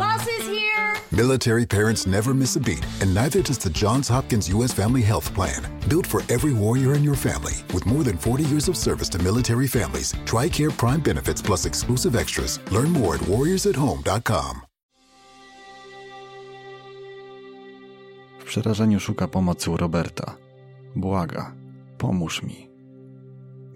[0.00, 0.94] Bus is here!
[1.12, 4.72] Military parents never miss a beat, and neither does the Johns Hopkins U.S.
[4.72, 5.60] Family Health Plan.
[5.90, 9.18] Built for every warrior in your family, with more than 40 years of service to
[9.18, 12.60] military families, TRICARE Prime benefits plus exclusive extras.
[12.72, 14.60] Learn more at warriorsathome.com.
[18.38, 20.36] W przerażeniu szuka pomocy u Roberta.
[20.96, 21.52] Błaga,
[21.98, 22.70] pomóż mi.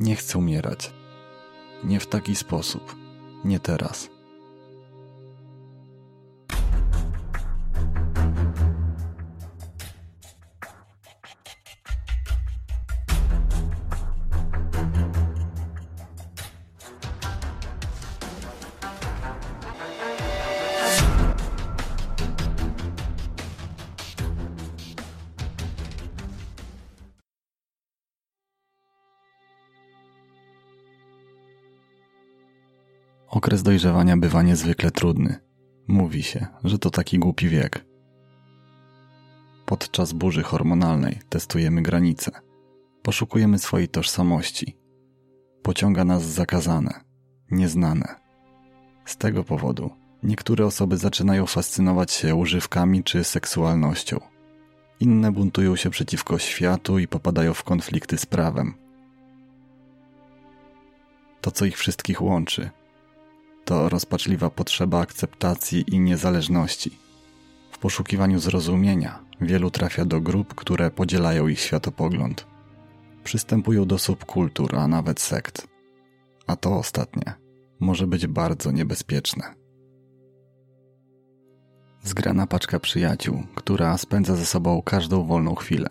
[0.00, 0.92] Nie chcę umierać.
[1.84, 2.96] Nie w taki sposób.
[3.44, 4.13] Nie teraz.
[33.44, 35.36] Okres dojrzewania bywa niezwykle trudny.
[35.88, 37.84] Mówi się, że to taki głupi wiek.
[39.66, 42.30] Podczas burzy hormonalnej testujemy granice.
[43.02, 44.76] Poszukujemy swojej tożsamości.
[45.62, 47.00] Pociąga nas zakazane,
[47.50, 48.14] nieznane.
[49.04, 49.90] Z tego powodu
[50.22, 54.20] niektóre osoby zaczynają fascynować się używkami czy seksualnością.
[55.00, 58.74] Inne buntują się przeciwko światu i popadają w konflikty z prawem.
[61.40, 62.70] To, co ich wszystkich łączy,
[63.64, 66.98] to rozpaczliwa potrzeba akceptacji i niezależności.
[67.70, 72.46] W poszukiwaniu zrozumienia wielu trafia do grup, które podzielają ich światopogląd.
[73.24, 75.68] Przystępują do subkultur, a nawet sekt.
[76.46, 77.34] A to ostatnie
[77.80, 79.54] może być bardzo niebezpieczne.
[82.02, 85.88] Zgrana paczka przyjaciół, która spędza ze sobą każdą wolną chwilę.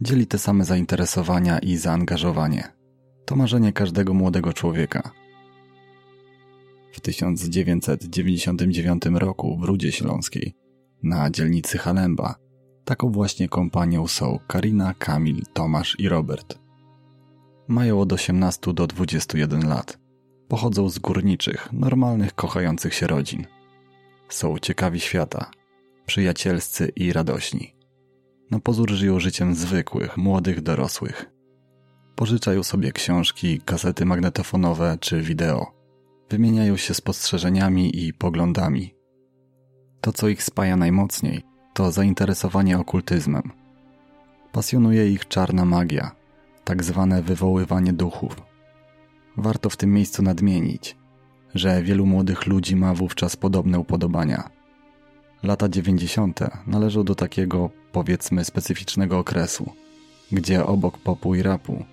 [0.00, 2.72] Dzieli te same zainteresowania i zaangażowanie.
[3.24, 5.10] To marzenie każdego młodego człowieka–
[6.92, 10.54] w 1999 roku w Rudzie Śląskiej,
[11.02, 12.34] na dzielnicy Halemba.
[12.84, 16.58] Taką właśnie kompanią są Karina, Kamil, Tomasz i Robert.
[17.68, 19.98] Mają od 18 do 21 lat.
[20.48, 23.46] Pochodzą z górniczych, normalnych, kochających się rodzin.
[24.28, 25.50] Są ciekawi świata,
[26.06, 27.76] przyjacielscy i radośni.
[28.50, 31.30] Na pozór żyją życiem zwykłych, młodych dorosłych.
[32.16, 35.79] Pożyczają sobie książki, kasety magnetofonowe czy wideo
[36.30, 38.94] wymieniają się spostrzeżeniami i poglądami.
[40.00, 41.42] To, co ich spaja najmocniej,
[41.74, 43.42] to zainteresowanie okultyzmem.
[44.52, 46.10] Pasjonuje ich czarna magia,
[46.64, 48.36] tak zwane wywoływanie duchów.
[49.36, 50.96] Warto w tym miejscu nadmienić,
[51.54, 54.50] że wielu młodych ludzi ma wówczas podobne upodobania.
[55.42, 56.40] Lata 90.
[56.66, 59.72] należą do takiego, powiedzmy, specyficznego okresu,
[60.32, 61.84] gdzie obok popu i rapu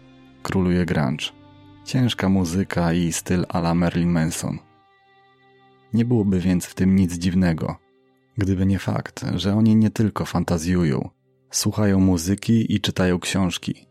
[0.43, 1.25] króluje grunge.
[1.87, 4.57] Ciężka muzyka i styl ala Marilyn Manson.
[5.93, 7.75] Nie byłoby więc w tym nic dziwnego,
[8.37, 11.09] gdyby nie fakt, że oni nie tylko fantazjują,
[11.51, 13.87] słuchają muzyki i czytają książki.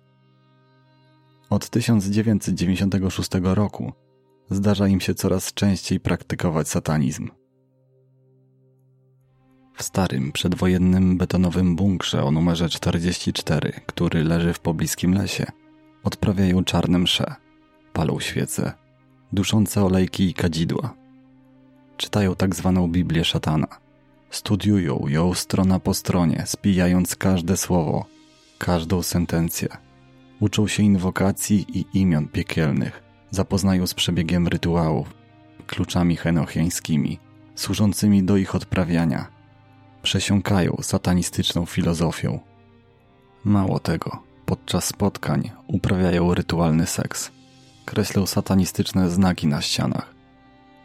[1.51, 3.93] Od 1996 roku
[4.51, 7.29] zdarza im się coraz częściej praktykować satanizm.
[9.75, 15.47] W starym, przedwojennym betonowym bunkrze o numerze 44, który leży w pobliskim lesie,
[16.05, 17.35] odprawiają czarne msze–
[17.97, 18.73] palą świece,
[19.33, 20.95] duszące olejki i kadzidła.
[21.97, 23.67] Czytają tak zwaną Biblię szatana.
[24.31, 28.05] Studiują ją strona po stronie, spijając każde słowo,
[28.59, 29.69] każdą sentencję.
[30.41, 35.15] Uczą się inwokacji i imion piekielnych, zapoznają z przebiegiem rytuałów,
[35.67, 37.19] kluczami henochiańskimi,
[37.55, 39.27] służącymi do ich odprawiania.
[40.03, 42.41] Przesiąkają satanistyczną filozofią.
[43.45, 47.37] Mało tego, podczas spotkań uprawiają rytualny seks
[47.87, 50.15] kreślą satanistyczne znaki na ścianach.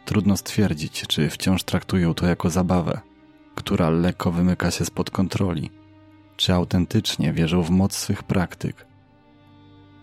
[0.04, 3.00] Trudno stwierdzić, czy wciąż traktują to jako zabawę,
[3.54, 5.70] która lekko wymyka się spod kontroli,
[6.36, 8.86] czy autentycznie wierzą w moc swych praktyk.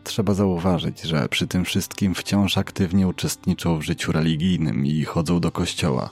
[0.03, 5.51] Trzeba zauważyć, że przy tym wszystkim wciąż aktywnie uczestniczą w życiu religijnym i chodzą do
[5.51, 6.09] kościoła.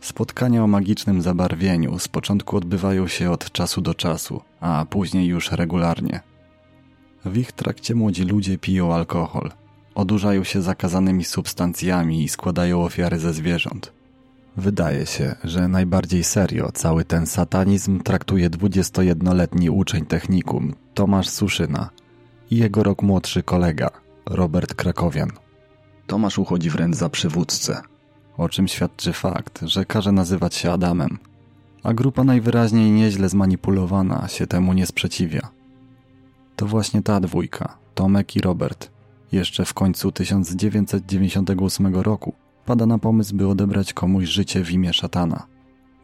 [0.00, 5.52] Spotkania o magicznym zabarwieniu z początku odbywają się od czasu do czasu, a później już
[5.52, 6.20] regularnie.
[7.24, 9.50] W ich trakcie młodzi ludzie piją alkohol–
[9.94, 13.92] odurzają się zakazanymi substancjami i składają ofiary ze zwierząt.
[14.56, 21.90] Wydaje się, że najbardziej serio cały ten satanizm traktuje 21-letni uczeń technikum Tomasz Suszyna
[22.50, 23.90] i jego rok młodszy kolega
[24.26, 25.30] Robert Krakowian.
[26.06, 27.80] Tomasz uchodzi wręcz za przywódcę,
[28.36, 31.18] o czym świadczy fakt, że każe nazywać się Adamem,
[31.82, 35.48] a grupa najwyraźniej nieźle zmanipulowana się temu nie sprzeciwia.
[36.56, 38.90] To właśnie ta dwójka, Tomek i Robert,
[39.32, 42.34] jeszcze w końcu 1998 roku
[42.66, 45.46] pada na pomysł, by odebrać komuś życie w imię szatana.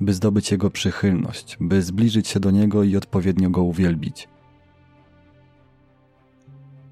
[0.00, 4.28] by zdobyć jego przychylność, by zbliżyć się do niego i odpowiednio go uwielbić.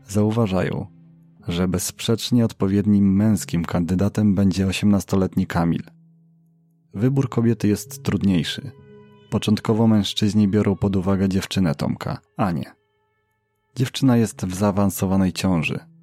[0.09, 0.87] Zauważają,
[1.49, 5.83] że bezsprzecznie odpowiednim męskim kandydatem będzie osiemnastoletni Kamil.
[6.95, 8.71] Wybór kobiety jest trudniejszy.
[9.31, 12.73] Początkowo mężczyźni biorą pod uwagę dziewczynę Tomka, Anię.
[13.77, 15.96] Dziewczyna jest w zaawansowanej ciąży.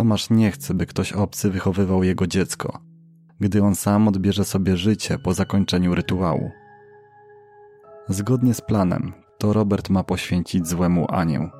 [0.00, 2.80] Tomasz nie chce, by ktoś obcy wychowywał jego dziecko,
[3.40, 6.50] gdy on sam odbierze sobie życie po zakończeniu rytuału.
[8.08, 11.50] Zgodnie z planem, to Robert ma poświęcić złemu Anię,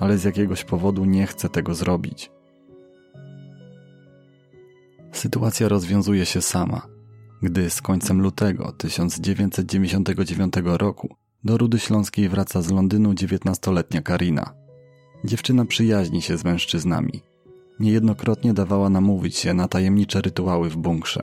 [0.00, 2.30] ale z jakiegoś powodu nie chce tego zrobić.
[5.12, 6.82] Sytuacja rozwiązuje się sama,
[7.42, 14.54] gdy z końcem lutego 1999 roku do Rudy Śląskiej wraca z Londynu 19-letnia Karina.
[15.24, 17.31] Dziewczyna przyjaźni się z mężczyznami.
[17.82, 21.22] Niejednokrotnie dawała namówić się na tajemnicze rytuały w bunkrze.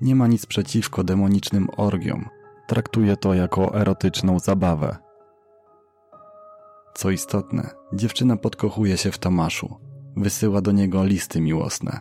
[0.00, 2.28] Nie ma nic przeciwko demonicznym orgiom.
[2.66, 4.96] Traktuje to jako erotyczną zabawę.
[6.94, 9.76] Co istotne, dziewczyna podkochuje się w Tomaszu.
[10.16, 12.00] Wysyła do niego listy miłosne.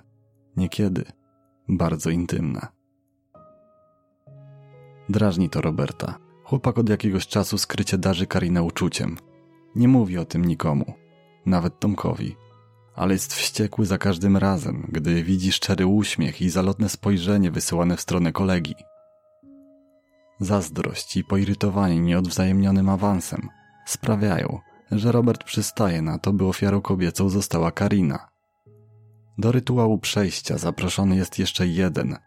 [0.57, 1.05] Niekiedy
[1.67, 2.67] bardzo intymne.
[5.09, 6.19] Drażni to Roberta.
[6.43, 9.17] Chłopak od jakiegoś czasu skrycie darzy Karinę uczuciem.
[9.75, 10.93] Nie mówi o tym nikomu,
[11.45, 12.46] nawet Tomkowi.
[12.97, 18.01] Ale jest wściekły za każdym razem, gdy widzi szczery uśmiech i zalotne spojrzenie wysyłane w
[18.01, 18.75] stronę kolegi.
[20.39, 23.49] Zazdrość i poirytowanie nieodwzajemnionym awansem
[23.85, 24.59] sprawiają,
[24.91, 28.27] że Robert przystaje na to, by ofiarą kobiecą została Karina.
[29.37, 32.17] Do rytuału przejścia zaproszony jest jeszcze jeden,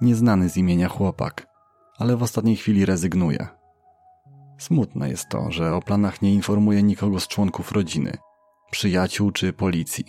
[0.00, 1.46] nieznany z imienia chłopak,
[1.98, 3.46] ale w ostatniej chwili rezygnuje.
[4.58, 8.18] Smutne jest to, że o planach nie informuje nikogo z członków rodziny,
[8.76, 10.04] przyjaciół czy policji.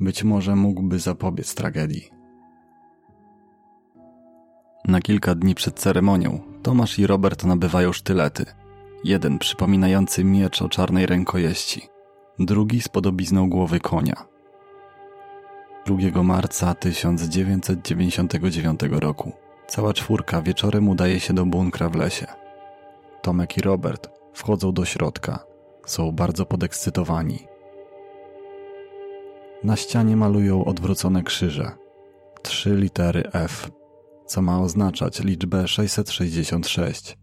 [0.00, 2.10] Być może mógłby zapobiec tragedii.
[4.84, 8.44] Na kilka dni przed ceremonią Tomasz i Robert nabywają sztylety.
[9.04, 11.88] Jeden przypominający miecz o czarnej rękojeści,
[12.38, 14.26] drugi z podobizną głowy konia.
[15.86, 19.32] 2 marca 1999 roku
[19.66, 22.26] cała czwórka wieczorem udaje się do bunkra w lesie.
[23.22, 25.44] Tomek i Robert wchodzą do środka.
[25.86, 27.53] Są bardzo podekscytowani.
[29.64, 31.70] Na ścianie malują odwrócone krzyże.
[32.42, 33.70] Trzy litery F,
[34.26, 37.18] co ma oznaczać liczbę 666,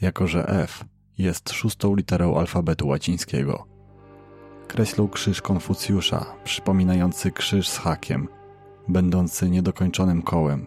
[0.00, 0.84] jako że F
[1.18, 3.66] jest szóstą literą alfabetu łacińskiego.
[4.68, 8.28] Kreślą krzyż Konfucjusza, przypominający krzyż z hakiem,
[8.88, 10.66] będący niedokończonym kołem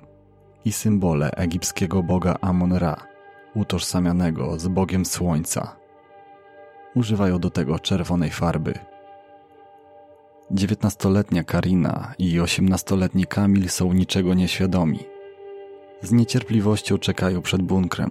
[0.66, 2.96] i symbole egipskiego boga Amon-Ra,
[3.56, 5.76] utożsamianego z Bogiem Słońca.
[6.96, 8.97] Używają do tego czerwonej farby.
[10.52, 15.00] Dziewiętnastoletnia Karina i osiemnastoletni Kamil są niczego nieświadomi.
[16.02, 18.10] Z niecierpliwością czekają przed bunkrem.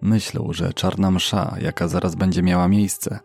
[0.00, 3.18] Myślą, że czarna msza, jaka zaraz będzie miała miejsce,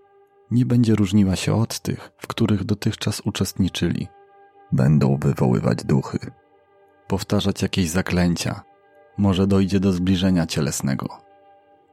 [0.51, 4.07] nie będzie różniła się od tych, w których dotychczas uczestniczyli.
[4.71, 6.19] Będą wywoływać duchy,
[7.07, 8.61] powtarzać jakieś zaklęcia,
[9.17, 11.07] może dojdzie do zbliżenia cielesnego.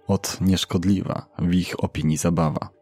[0.07, 2.76] Od nieszkodliwa w ich opinii zabawa.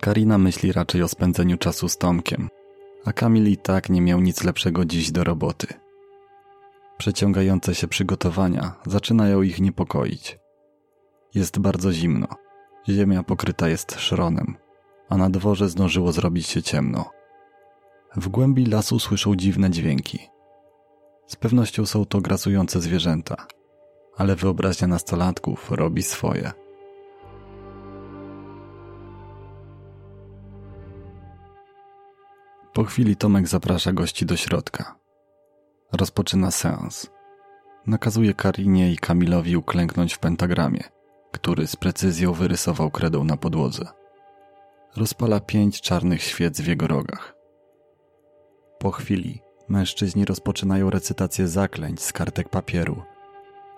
[0.00, 2.48] Karina myśli raczej o spędzeniu czasu z Tomkiem,
[3.04, 5.66] a Kamil i tak nie miał nic lepszego dziś do roboty.
[6.98, 10.38] Przeciągające się przygotowania zaczynają ich niepokoić.
[11.34, 12.26] Jest bardzo zimno.
[12.88, 14.56] Ziemia pokryta jest szronem,
[15.08, 17.10] a na dworze zdążyło zrobić się ciemno.
[18.16, 20.18] W głębi lasu słyszą dziwne dźwięki.
[21.26, 23.46] Z pewnością są to grasujące zwierzęta,
[24.16, 26.52] ale wyobraźnia nastolatków robi swoje.
[32.76, 34.98] Po chwili Tomek zaprasza gości do środka.
[35.92, 37.10] Rozpoczyna seans.
[37.86, 40.84] Nakazuje Karinie i Kamilowi uklęknąć w pentagramie,
[41.32, 43.88] który z precyzją wyrysował kredą na podłodze.
[44.96, 47.34] Rozpala pięć czarnych świec w jego rogach.
[48.78, 53.02] Po chwili Mężczyźni rozpoczynają recytację zaklęć z kartek papieru.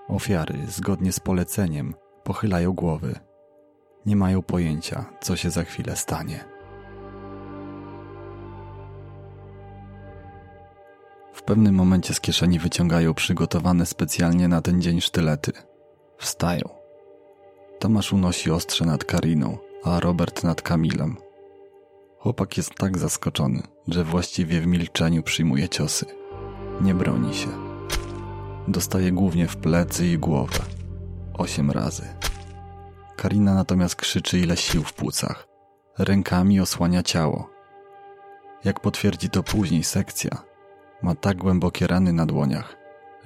[0.08, 3.14] Ofiary, zgodnie z poleceniem, pochylają głowy.
[4.06, 6.57] Nie mają pojęcia, co się za chwilę stanie.
[11.48, 15.52] Pewnym momencie z kieszeni wyciągają przygotowane specjalnie na ten dzień sztylety.
[16.18, 16.68] Wstają.
[17.78, 21.16] Tomasz unosi ostrze nad Kariną, a Robert nad Kamilem.
[22.18, 26.06] Chłopak jest tak zaskoczony, że właściwie w milczeniu przyjmuje ciosy.
[26.80, 27.48] Nie broni się.
[28.68, 30.58] Dostaje głównie w plecy i głowę.
[31.34, 32.04] Osiem razy.
[33.16, 35.48] Karina natomiast krzyczy ile sił w płucach.
[35.98, 37.50] Rękami osłania ciało.
[38.64, 40.47] Jak potwierdzi to później sekcja,
[41.02, 42.76] ma tak głębokie rany na dłoniach,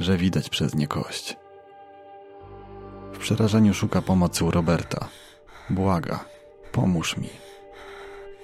[0.01, 1.37] że widać przez nie kość.
[3.19, 5.09] przerażeniu szuka pomocy u Roberta.
[5.71, 6.25] Błaga,
[6.73, 7.31] pomóż mi.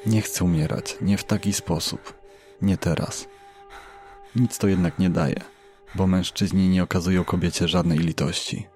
[0.07, 2.15] Nie chcę umierać, nie w taki sposób,
[2.63, 3.29] nie teraz.
[4.37, 5.41] Nic to jednak nie daje,
[5.95, 8.67] bo mężczyźni nie okazują kobiecie żadnej litości.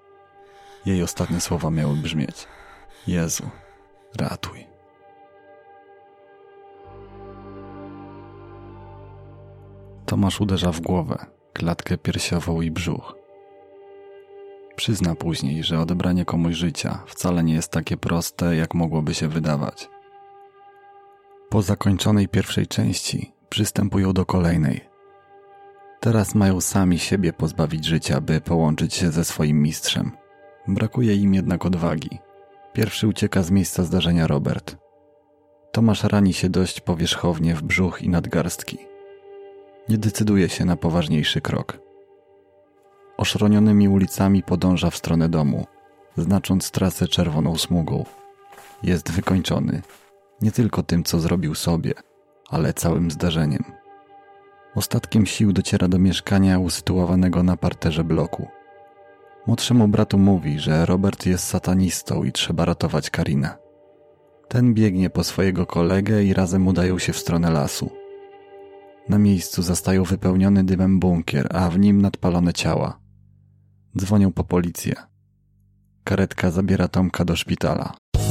[0.85, 2.47] Jej ostatnie słowa miały brzmieć:
[3.07, 3.49] Jezu,
[4.15, 4.72] ratuj.
[10.13, 13.15] Tomasz uderza w głowę, klatkę piersiową i brzuch.
[14.75, 19.89] Przyzna później, że odebranie komuś życia wcale nie jest takie proste, jak mogłoby się wydawać.
[21.49, 24.81] Po zakończonej pierwszej części przystępują do kolejnej.
[25.99, 30.11] Teraz mają sami siebie pozbawić życia, by połączyć się ze swoim mistrzem.
[30.67, 32.19] Brakuje im jednak odwagi.
[32.73, 34.77] Pierwszy ucieka z miejsca zdarzenia Robert.
[35.71, 38.92] Tomasz rani się dość powierzchownie w brzuch i nadgarstki.
[39.89, 41.79] Nie decyduje się na poważniejszy krok.
[43.17, 45.65] Oszronionymi ulicami podąża w stronę domu,
[46.17, 48.05] znacząc trasę czerwoną smugą.
[48.83, 49.81] Jest wykończony,
[50.41, 51.93] nie tylko tym, co zrobił sobie,
[52.49, 53.63] ale całym zdarzeniem.
[54.75, 58.47] Ostatkiem sił dociera do mieszkania usytuowanego na parterze bloku.
[59.47, 63.57] Młodszemu bratu mówi, że Robert jest satanistą i trzeba ratować Karinę.
[64.47, 68.02] Ten biegnie po swojego kolegę i razem udają się w stronę lasu.
[69.09, 72.99] Na miejscu zastają wypełniony dymem bunkier, a w nim nadpalone ciała.
[73.97, 74.95] Dzwonią po policję.
[76.03, 78.02] Karetka zabiera Tomka do szpitala.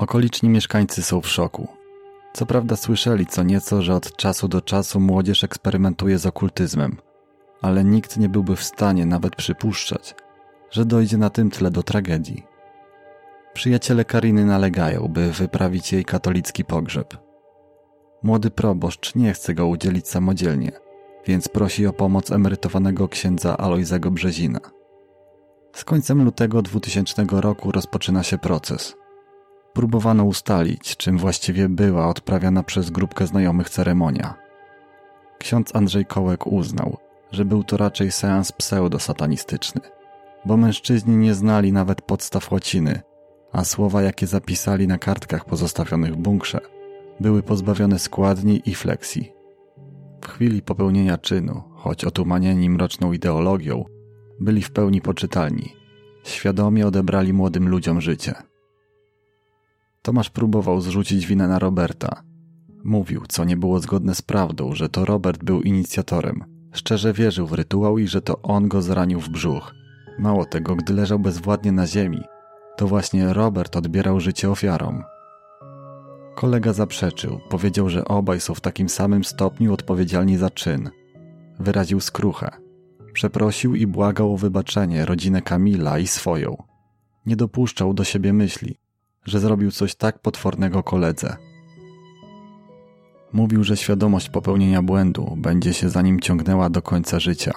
[0.00, 1.68] Okoliczni mieszkańcy są w szoku.
[2.32, 6.96] Co prawda słyszeli co nieco, że od czasu do czasu młodzież eksperymentuje z okultyzmem,
[7.62, 10.14] ale nikt nie byłby w stanie nawet przypuszczać,
[10.70, 12.46] że dojdzie na tym tle do tragedii.
[13.54, 17.16] Przyjaciele Kariny nalegają, by wyprawić jej katolicki pogrzeb.
[18.22, 20.72] Młody proboszcz nie chce go udzielić samodzielnie,
[21.26, 24.60] więc prosi o pomoc emerytowanego księdza Alojzego Brzezina.
[25.72, 29.00] Z końcem lutego 2000 roku rozpoczyna się proces.
[29.72, 34.34] Próbowano ustalić, czym właściwie była odprawiana przez grupkę znajomych ceremonia.
[35.38, 36.96] Ksiądz Andrzej Kołek uznał,
[37.32, 39.80] że był to raczej seans pseudo-satanistyczny,
[40.44, 43.00] bo mężczyźni nie znali nawet podstaw łaciny,
[43.52, 46.60] a słowa, jakie zapisali na kartkach pozostawionych w bunkrze,
[47.20, 49.32] były pozbawione składni i fleksji.
[50.22, 53.84] W chwili popełnienia czynu, choć otumanieni mroczną ideologią,
[54.40, 55.72] byli w pełni poczytalni.
[56.24, 58.49] Świadomie odebrali młodym ludziom życie.
[60.02, 62.22] Tomasz próbował zrzucić winę na Roberta.
[62.84, 66.44] Mówił, co nie było zgodne z prawdą, że to Robert był inicjatorem.
[66.72, 69.74] Szczerze wierzył w rytuał i że to on go zranił w brzuch.
[70.18, 72.22] Mało tego, gdy leżał bezwładnie na ziemi,
[72.76, 75.02] to właśnie Robert odbierał życie ofiarom.
[76.34, 80.90] Kolega zaprzeczył, powiedział, że obaj są w takim samym stopniu odpowiedzialni za czyn.
[81.58, 82.50] Wyraził skruchę.
[83.12, 86.62] Przeprosił i błagał o wybaczenie rodzinę Kamila i swoją.
[87.26, 88.76] Nie dopuszczał do siebie myśli,
[89.24, 91.36] że zrobił coś tak potwornego koledze.
[93.32, 97.52] Mówił, że świadomość popełnienia błędu będzie się za nim ciągnęła do końca życia.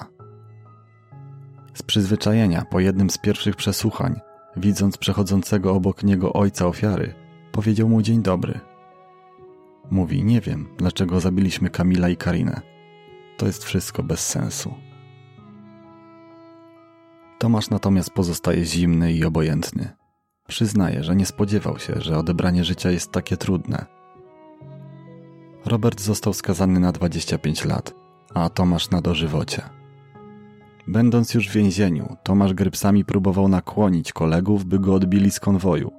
[1.74, 4.20] Z przyzwyczajenia, po jednym z pierwszych przesłuchań,
[4.58, 7.13] widząc przechodzącego obok niego ojca ofiary,
[7.51, 8.60] powiedział mu dzień dobry.
[9.91, 12.62] Mówi, nie wiem, dlaczego zabiliśmy Kamila i Karinę.
[13.38, 14.74] To jest wszystko bez sensu.
[17.39, 20.02] Tomasz natomiast pozostaje zimny i obojętny.
[20.47, 23.85] Przyznaje, że nie spodziewał się, że odebranie życia jest takie trudne.
[25.65, 27.93] Robert został skazany na 25 lat,
[28.33, 29.62] a Tomasz na dożywocie.
[30.88, 35.91] Będąc już w więzieniu, Tomasz grypsami próbował nakłonić kolegów, by go odbili z konwoju,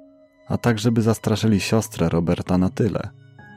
[0.48, 3.10] a tak, żeby zastraszyli siostrę Roberta na tyle,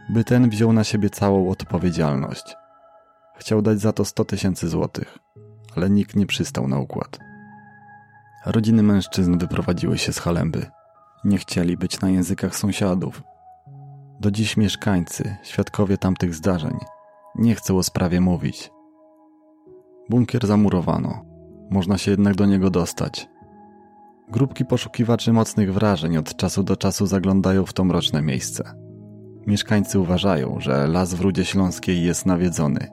[0.10, 2.56] by ten wziął na siebie całą odpowiedzialność.
[3.38, 5.18] Chciał dać za to 100 tysięcy złotych,
[5.76, 7.20] ale nikt nie przystał na układ.
[8.46, 10.66] Rodziny mężczyzn wyprowadziły się z Halemby.
[11.24, 13.24] Nie chcieli być na językach sąsiadów.
[14.20, 16.78] Do dziś mieszkańcy, świadkowie tamtych zdarzeń,
[17.36, 18.72] nie chcą o sprawie mówić.
[20.10, 21.26] Bunkier zamurowano.
[21.70, 23.30] Można się jednak do niego dostać.
[24.30, 28.74] Grupki poszukiwaczy mocnych wrażeń od czasu do czasu zaglądają w to mroczne miejsce.
[29.48, 32.88] Mieszkańcy uważają, że las w Rudzie Śląskiej jest nawiedzony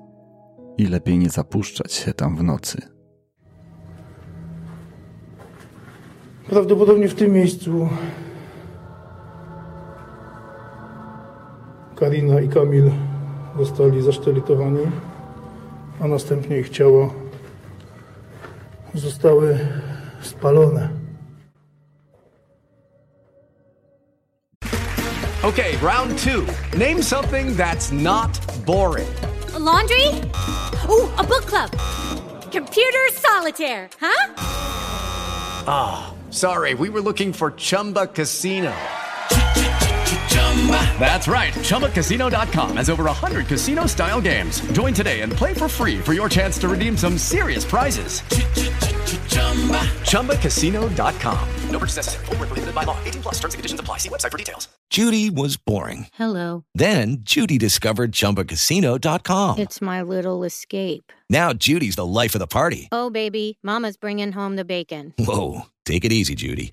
[0.79, 2.94] i lepiej nie zapuszczać się tam w nocy.
[6.49, 7.89] Prawdopodobnie w tym miejscu
[11.97, 12.91] Karina i Kamil
[13.59, 14.87] zostali zasztyletowani,
[16.01, 17.11] a następnie ich ciała
[18.95, 19.59] zostały
[20.21, 20.89] spalone.
[25.43, 26.43] Okay, round two.
[26.79, 28.31] Name something that's not
[28.67, 29.09] boring.
[29.55, 30.09] A laundry?
[30.89, 31.71] Ooh, a book club.
[32.53, 34.35] Computer solitaire, huh?
[35.67, 38.75] Ah, sorry, we were looking for Chumba Casino.
[40.99, 41.53] That's right.
[41.53, 44.61] ChumbaCasino.com has over 100 casino style games.
[44.73, 48.23] Join today and play for free for your chance to redeem some serious prizes.
[50.15, 51.49] ChumbaCasino.com.
[51.71, 52.25] No purchase necessary.
[52.27, 52.97] Full prohibited by law.
[53.05, 53.99] 18 plus terms and conditions apply.
[53.99, 54.69] See website for details.
[54.91, 56.07] Judy was boring.
[56.15, 56.65] Hello.
[56.75, 59.59] Then Judy discovered ChumbaCasino.com.
[59.59, 61.13] It's my little escape.
[61.29, 62.89] Now Judy's the life of the party.
[62.93, 65.13] Oh, baby, Mama's bringing home the bacon.
[65.19, 66.73] Whoa, take it easy, Judy.